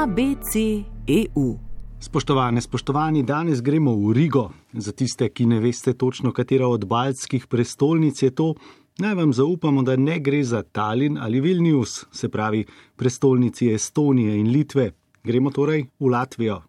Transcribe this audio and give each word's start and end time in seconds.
ABC.eu. 0.00 1.58
Spoštovane, 2.00 2.60
spoštovani, 2.60 3.22
danes 3.22 3.60
gremo 3.60 3.92
v 3.92 4.12
Rigo. 4.16 4.46
Za 4.72 4.92
tiste, 4.96 5.28
ki 5.28 5.44
ne 5.46 5.58
veste 5.60 5.92
točno, 5.92 6.32
katera 6.32 6.68
od 6.68 6.86
baltskih 6.88 7.44
prestolnic 7.46 8.22
je 8.22 8.30
to, 8.30 8.54
naj 8.98 9.14
vam 9.14 9.32
zaupamo, 9.32 9.82
da 9.82 9.96
ne 9.96 10.16
gre 10.18 10.40
za 10.44 10.62
Tallinn 10.62 11.18
ali 11.20 11.40
Vilnius, 11.40 12.06
se 12.12 12.28
pravi 12.28 12.64
prestolnici 12.96 13.68
Estonije 13.74 14.38
in 14.40 14.48
Litve. 14.48 14.90
Gremo 15.24 15.50
torej 15.50 15.84
v 16.00 16.08
Latvijo. 16.08 16.62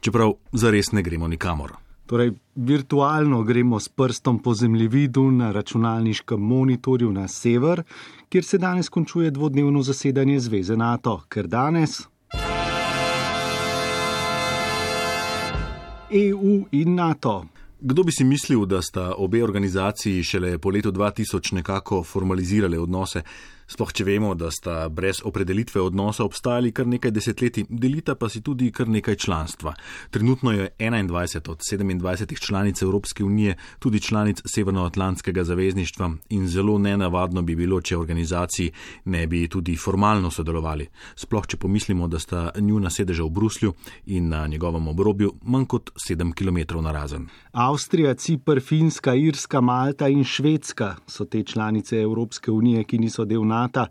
Čeprav 0.00 0.32
zares 0.52 0.92
ne 0.92 1.02
gremo 1.02 1.28
nikamor. 1.28 1.74
Torej, 2.06 2.32
virtualno 2.54 3.42
gremo 3.42 3.80
s 3.80 3.88
prstom 3.88 4.38
po 4.38 4.54
zemljevidu 4.54 5.30
na 5.30 5.52
računalniškem 5.52 6.40
monitorju 6.40 7.12
na 7.12 7.28
sever, 7.28 7.82
kjer 8.28 8.44
se 8.44 8.58
danes 8.58 8.88
končuje 8.88 9.30
dvodnevno 9.30 9.82
zasedanje 9.82 10.40
Zveze 10.40 10.76
NATO, 10.76 11.20
ker 11.28 11.46
danes. 11.46 12.09
EU 16.10 16.64
in 16.70 16.94
NATO. 16.94 17.46
Kdo 17.80 18.02
bi 18.02 18.12
si 18.12 18.24
mislil, 18.24 18.66
da 18.66 18.82
sta 18.82 19.14
obe 19.16 19.44
organizaciji 19.44 20.22
šele 20.22 20.58
po 20.58 20.70
letu 20.70 20.92
2000 20.92 21.54
nekako 21.54 22.02
formalizirale 22.02 22.78
odnose? 22.78 23.22
Sploh 23.70 23.92
če 23.94 24.02
vemo, 24.02 24.32
da 24.34 24.48
sta 24.50 24.88
brez 24.90 25.20
opredelitve 25.22 25.78
odnosa 25.78 26.24
obstajali 26.26 26.72
kar 26.74 26.88
nekaj 26.90 27.12
desetletij, 27.14 27.68
delita 27.70 28.16
pa 28.18 28.26
si 28.28 28.40
tudi 28.42 28.72
kar 28.74 28.88
nekaj 28.90 29.14
članstva. 29.22 29.74
Trenutno 30.10 30.50
je 30.52 30.64
21 30.78 31.50
od 31.52 31.62
27 31.62 32.40
članic 32.46 32.82
Evropske 32.82 33.24
unije 33.24 33.54
tudi 33.78 34.00
članic 34.00 34.42
Severnoatlantskega 34.44 35.44
zavezništva 35.44 36.10
in 36.30 36.48
zelo 36.48 36.78
nenavadno 36.78 37.42
bi 37.42 37.54
bilo, 37.56 37.80
če 37.80 37.96
organizaciji 37.96 38.72
ne 39.04 39.26
bi 39.26 39.44
tudi 39.48 39.76
formalno 39.76 40.30
sodelovali. 40.30 40.88
Sploh 41.14 41.46
če 41.46 41.56
pomislimo, 41.56 42.08
da 42.08 42.18
sta 42.18 42.50
njuna 42.58 42.90
sedeža 42.90 43.22
v 43.22 43.30
Bruslju 43.30 43.74
in 44.06 44.28
na 44.34 44.46
njegovem 44.46 44.88
obrobju 44.88 45.36
manj 45.42 45.68
kot 45.70 45.94
7 46.08 46.34
km 46.34 46.82
na 46.82 46.92
razen. 46.92 47.28
Avstrija, 47.52 48.14
Cipr, 48.14 48.60
Finska, 48.60 49.14
Irska, 49.14 49.60
Malta 49.60 50.08
in 50.08 50.24
Švedska 50.24 50.96
so 51.06 51.24
te 51.24 51.42
članice 51.42 52.02
Evropske 52.02 52.50
unije, 52.50 52.84
ki 52.84 52.98
niso 52.98 53.24
del 53.24 53.46
NATO. 53.46 53.59
NATO. 53.60 53.86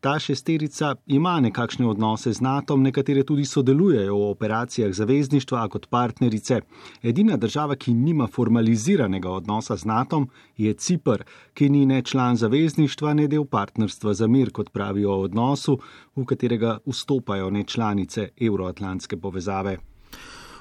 Ta 0.00 0.18
šesterica 0.18 0.94
ima 1.06 1.40
nekakšne 1.40 1.86
odnose 1.86 2.32
z 2.32 2.40
NATO, 2.40 2.76
nekatere 2.76 3.24
tudi 3.26 3.44
sodelujejo 3.44 4.14
v 4.14 4.28
operacijah 4.30 4.92
zavezništva 4.94 5.64
kot 5.68 5.88
partnerice. 5.90 6.60
Edina 7.02 7.36
država, 7.36 7.74
ki 7.76 7.94
nima 7.94 8.26
formaliziranega 8.26 9.30
odnosa 9.30 9.76
z 9.76 9.84
NATO, 9.84 10.22
je 10.56 10.74
Cipr, 10.74 11.26
ki 11.54 11.68
ni 11.68 11.86
ne 11.86 12.02
član 12.02 12.36
zavezništva, 12.36 13.14
ne 13.14 13.26
del 13.26 13.44
partnerstva 13.44 14.14
za 14.14 14.26
mir, 14.26 14.52
kot 14.52 14.70
pravijo 14.70 15.10
o 15.16 15.26
odnosu, 15.26 15.78
v 16.16 16.24
katerega 16.24 16.78
vstopajo 16.86 17.50
ne 17.50 17.64
članice 17.64 18.28
Euroatlantske 18.40 19.16
povezave. 19.16 19.78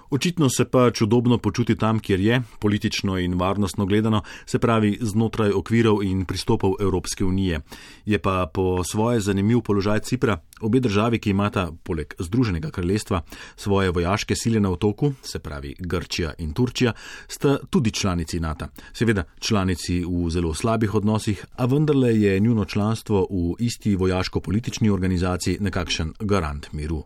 Očitno 0.09 0.49
se 0.49 0.65
pa 0.65 0.91
čudobno 0.91 1.37
počuti 1.37 1.75
tam, 1.75 1.99
kjer 1.99 2.19
je, 2.19 2.41
politično 2.59 3.17
in 3.19 3.33
varnostno 3.33 3.85
gledano, 3.85 4.21
se 4.45 4.59
pravi 4.59 4.97
znotraj 5.01 5.51
okvirov 5.51 6.03
in 6.03 6.25
pristopov 6.25 6.73
Evropske 6.79 7.25
unije. 7.25 7.61
Je 8.05 8.19
pa 8.19 8.49
po 8.53 8.83
svoje 8.83 9.19
zanimiv 9.19 9.61
položaj 9.61 9.99
Cipra, 9.99 10.37
obe 10.61 10.79
državi, 10.79 11.19
ki 11.19 11.29
imata 11.29 11.71
poleg 11.83 12.13
Združenega 12.19 12.71
kraljestva 12.71 13.21
svoje 13.55 13.91
vojaške 13.91 14.35
sile 14.35 14.59
na 14.59 14.71
otoku, 14.71 15.13
se 15.23 15.39
pravi 15.39 15.75
Grčija 15.79 16.33
in 16.37 16.53
Turčija, 16.53 16.93
sta 17.27 17.57
tudi 17.69 17.91
članici 17.91 18.39
NATO. 18.39 18.67
Seveda 18.93 19.23
članici 19.39 20.05
v 20.05 20.29
zelo 20.29 20.53
slabih 20.53 20.95
odnosih, 20.95 21.45
a 21.55 21.65
vendarle 21.65 22.19
je 22.21 22.39
njuno 22.39 22.65
članstvo 22.65 23.27
v 23.29 23.55
isti 23.59 23.95
vojaško-politični 23.95 24.89
organizaciji 24.89 25.57
nekakšen 25.59 26.13
garant 26.19 26.73
miru. 26.73 27.03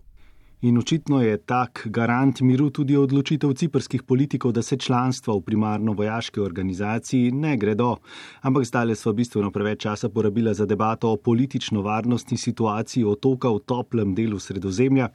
In 0.62 0.78
očitno 0.78 1.22
je 1.22 1.38
tak 1.38 1.88
garant 1.90 2.42
miru 2.46 2.68
tudi 2.70 2.94
odločitev 2.94 3.54
ciprskih 3.58 4.04
politikov, 4.04 4.52
da 4.54 4.62
se 4.62 4.78
članstva 4.78 5.34
v 5.34 5.42
primarno 5.42 5.94
vojaški 5.98 6.40
organizaciji 6.40 7.32
ne 7.32 7.56
gredo. 7.58 7.96
Ampak 8.42 8.68
zdaj 8.70 8.96
so 8.96 9.14
bistveno 9.14 9.50
preveč 9.52 9.80
časa 9.82 10.10
porabila 10.10 10.54
za 10.54 10.66
debato 10.66 11.10
o 11.10 11.18
politično-varnostni 11.18 12.38
situaciji 12.38 13.04
otoka 13.04 13.50
v 13.50 13.60
toplem 13.66 14.14
delu 14.16 14.40
sredozemlja. 14.40 15.08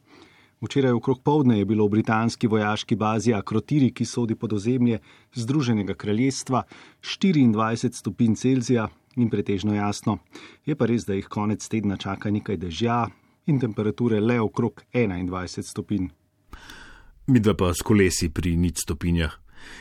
Včeraj 0.61 0.93
okrog 0.93 1.23
povdne 1.23 1.59
je 1.59 1.65
bilo 1.65 1.87
v 1.87 1.91
britanski 1.91 2.47
vojaški 2.47 2.97
bazi 2.97 3.35
Akrotiri, 3.35 3.93
ki 3.95 4.05
sodi 4.05 4.35
pod 4.35 4.53
ozemlje 4.53 4.99
Združenega 5.35 5.95
kraljestva, 5.95 6.65
24 7.03 7.93
stopinj 7.93 8.35
Celzija 8.35 8.89
in 9.17 9.31
pretežno 9.31 9.75
jasno. 9.75 10.19
Je 10.65 10.75
pa 10.75 10.91
res, 10.91 11.07
da 11.07 11.15
jih 11.15 11.29
konec 11.29 11.69
tedna 11.69 11.97
čaka 11.97 12.31
nekaj 12.31 12.57
dežja, 12.57 13.07
in 13.47 13.59
temperature 13.59 14.21
le 14.21 14.39
okrog 14.41 14.85
21 14.93 15.63
stopinj. 15.63 16.09
Midva 17.27 17.55
pa 17.55 17.73
s 17.75 17.83
kolesi 17.83 18.31
pri 18.31 18.57
nič 18.57 18.87
stopinjah. 18.87 19.35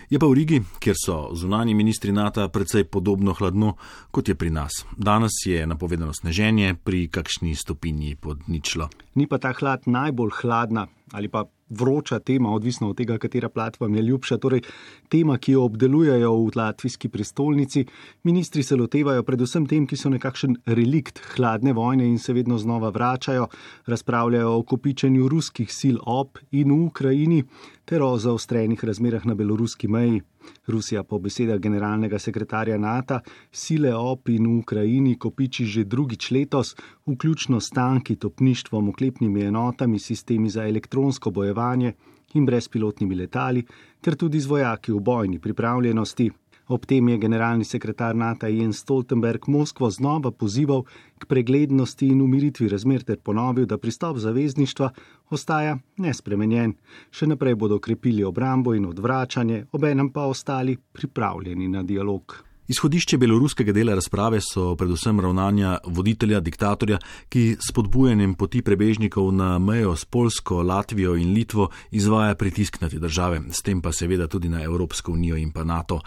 Je 0.10 0.18
pa 0.18 0.26
v 0.26 0.34
Rigi, 0.34 0.58
kjer 0.82 0.98
so 0.98 1.18
zunani 1.38 1.76
ministri 1.78 2.12
NATO 2.12 2.48
precej 2.50 2.88
podobno 2.90 3.34
hladno, 3.38 3.76
kot 4.12 4.30
je 4.30 4.36
pri 4.36 4.50
nas. 4.50 4.86
Danes 4.98 5.46
je 5.46 5.66
napovedano 5.68 6.14
sneženje 6.14 6.76
pri 6.84 7.08
kakšni 7.08 7.56
stopinji 7.56 8.16
pod 8.16 8.50
ničlo. 8.50 8.90
Ni 9.16 9.28
pa 9.28 9.38
ta 9.38 9.54
hlad 9.54 9.86
najbolj 9.86 10.42
hladna 10.42 10.88
ali 11.12 11.28
pa 11.28 11.46
vroča 11.70 12.20
tema, 12.20 12.50
odvisno 12.54 12.90
od 12.90 12.98
tega, 12.98 13.18
katera 13.18 13.50
plat 13.50 13.80
vam 13.80 13.96
je 13.96 14.02
ljubša. 14.02 14.38
Torej, 14.38 14.62
tema, 15.10 15.38
ki 15.38 15.52
jo 15.52 15.64
obdelujejo 15.64 16.32
v 16.34 16.52
latvijski 16.56 17.10
prestolnici, 17.10 17.86
ministri 18.24 18.64
se 18.64 18.76
lotevajo 18.76 19.24
predvsem 19.24 19.66
tem, 19.66 19.88
ki 19.88 19.98
so 19.98 20.10
nekakšen 20.10 20.58
relikt 20.66 21.22
hladne 21.36 21.74
vojne 21.74 22.08
in 22.08 22.20
se 22.20 22.34
vedno 22.34 22.58
znova 22.58 22.90
vračajo, 22.90 23.48
razpravljajo 23.86 24.58
o 24.58 24.64
kopičenju 24.64 25.28
ruskih 25.28 25.74
sil 25.80 25.98
op 26.06 26.38
in 26.52 26.72
v 26.72 26.86
Ukrajini 26.86 27.44
ter 27.86 28.04
o 28.04 28.18
zaostrenih 28.18 28.84
razmerah 28.84 29.26
na 29.26 29.36
beloruski 29.36 29.88
meji. 29.88 30.22
Rusija 30.68 31.04
po 31.04 31.20
besedah 31.20 31.60
generalnega 31.60 32.20
sekretarja 32.20 32.78
NATO 32.78 33.20
sile 33.52 33.94
op 33.96 34.30
in 34.30 34.48
v 34.48 34.58
Ukrajini 34.60 35.16
kopiči 35.18 35.66
že 35.66 35.84
drugič 35.84 36.32
letos, 36.32 36.76
vključno 37.06 37.60
s 37.60 37.70
tanki, 37.70 38.16
topništvom, 38.16 38.90
oklepnimi 38.90 39.42
enotami, 39.42 40.00
sistemi 40.00 40.50
za 40.50 40.68
elektronsko 40.68 41.32
bojevanje 41.32 41.94
in 42.34 42.46
brezpilotnimi 42.46 43.16
letali, 43.16 43.64
ter 44.02 44.16
tudi 44.16 44.40
z 44.40 44.48
vojaki 44.48 44.92
v 44.92 45.00
bojni 45.00 45.40
pripravljenosti. 45.40 46.32
Ob 46.68 46.86
tem 46.86 47.10
je 47.10 47.18
generalni 47.18 47.64
sekretar 47.64 48.16
NATO 48.16 48.48
Jens 48.48 48.80
Stoltenberg 48.82 49.48
Moskvo 49.48 49.90
znova 49.90 50.32
pozival 50.32 50.84
k 51.18 51.28
preglednosti 51.30 52.08
in 52.08 52.22
umiritvi 52.22 52.68
razmer 52.68 53.04
ter 53.04 53.20
ponovil, 53.20 53.66
da 53.66 53.78
pristop 53.78 54.18
zavezništva 54.18 54.90
ostaja 55.30 55.78
nespremenjen. 55.98 56.74
Še 57.12 57.30
naprej 57.30 57.56
bodo 57.56 57.80
krepili 57.80 58.24
obrambo 58.24 58.74
in 58.74 58.90
odvračanje, 58.90 59.66
obenem 59.72 60.10
pa 60.10 60.26
ostali 60.26 60.78
pripravljeni 60.78 61.68
na 61.68 61.84
dialog. 61.84 62.45
Izhodišče 62.68 63.18
beloruskega 63.22 63.74
dela 63.78 63.94
razprave 63.94 64.40
so 64.42 64.72
predvsem 64.76 65.20
ravnanja 65.22 65.76
voditelja, 65.86 66.40
diktatorja, 66.42 66.98
ki 67.30 67.58
s 67.62 67.74
podbujanjem 67.78 68.34
poti 68.34 68.64
prebežnikov 68.66 69.30
na 69.38 69.60
mejo 69.60 69.94
s 69.96 70.06
Polsko, 70.06 70.64
Latvijo 70.64 71.14
in 71.16 71.34
Litvo 71.34 71.68
izvaja 71.92 72.34
pritisk 72.36 72.82
na 72.82 72.90
te 72.90 72.98
države, 73.00 73.44
s 73.52 73.62
tem 73.62 73.82
pa 73.82 73.92
seveda 73.94 74.28
tudi 74.28 74.50
na 74.50 74.64
Evropsko 74.64 75.12
unijo 75.12 75.38
in 75.38 75.52
pa 75.52 75.64
NATO. 75.64 76.00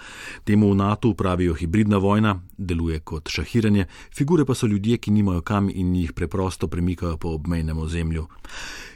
Temu 0.44 0.72
v 0.72 0.80
NATO 0.82 1.14
pravijo 1.14 1.54
hibridna 1.54 2.02
vojna, 2.02 2.40
deluje 2.56 2.98
kot 3.00 3.30
šahiranje, 3.30 3.86
figure 4.16 4.44
pa 4.44 4.54
so 4.54 4.66
ljudje, 4.66 4.98
ki 4.98 5.14
nimajo 5.14 5.40
kam 5.40 5.70
in 5.70 5.94
jih 5.94 6.12
preprosto 6.12 6.66
premikajo 6.66 7.16
po 7.16 7.36
obmejnem 7.38 7.78
ozemlju. 7.78 8.26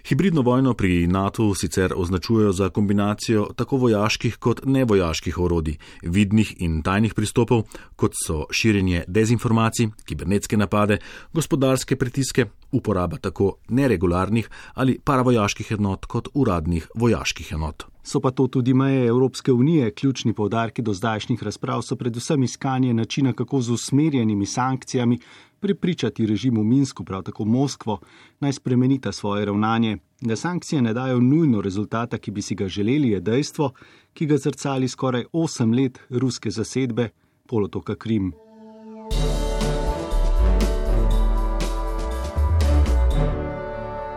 Hibridno 0.05 0.43
vojno 0.43 0.75
pri 0.75 1.07
NATO 1.07 1.55
sicer 1.55 1.93
označujejo 1.97 2.53
za 2.53 2.69
kombinacijo 2.69 3.47
tako 3.57 3.77
vojaških 3.77 4.37
kot 4.37 4.65
nevojaških 4.65 5.39
orodij, 5.39 5.77
vidnih 6.03 6.55
in 6.59 6.83
tajnih 6.83 7.15
pristopov, 7.15 7.52
kot 7.97 8.17
so 8.25 8.47
širjenje 8.51 9.05
dezinformacij, 9.09 9.91
kibernetske 10.09 10.57
napade, 10.57 10.99
gospodarske 11.33 11.97
pritiske, 11.97 12.47
uporaba 12.73 13.17
tako 13.17 13.57
neregularnih 13.69 14.51
ali 14.75 14.99
paravojaških 15.05 15.73
enot 15.79 16.07
kot 16.07 16.29
uradnih 16.35 16.89
vojaških 16.95 17.53
enot. 17.53 17.93
So 18.03 18.21
pa 18.21 18.31
to 18.31 18.47
tudi 18.47 18.75
meje 18.75 19.07
Evropske 19.07 19.53
unije. 19.53 19.91
Ključni 19.95 20.33
povdarki 20.33 20.83
do 20.83 20.95
zdajšnjih 20.95 21.43
razprav 21.43 21.83
so 21.83 21.97
predvsem 21.97 22.43
iskanje 22.43 22.95
načina, 22.95 23.33
kako 23.33 23.61
z 23.61 23.71
usmerjenimi 23.71 24.47
sankcijami 24.47 25.19
prepričati 25.61 26.27
režim 26.27 26.59
v 26.59 26.65
Minsku, 26.65 27.05
prav 27.05 27.23
tako 27.23 27.45
Moskvo, 27.45 28.01
naj 28.41 28.53
spremenita 28.53 29.13
svoje 29.13 29.45
ravnanje. 29.45 29.99
Da 30.21 30.37
sankcije 30.37 30.83
ne 30.83 30.95
dajo 30.95 31.21
nujno 31.21 31.61
rezultata, 31.61 32.19
ki 32.19 32.31
bi 32.31 32.43
si 32.43 32.55
ga 32.55 32.69
želeli, 32.69 33.09
je 33.09 33.21
dejstvo, 33.21 33.71
ki 34.13 34.27
ga 34.27 34.37
zrcali 34.37 34.89
skoraj 34.89 35.25
8 35.33 35.77
let 35.77 35.99
ruske 36.11 36.51
zasedbe 36.51 37.09
polotoka 37.49 37.97
Krim. 37.97 38.33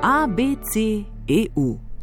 ABC 0.02 1.06
EU 1.28 1.95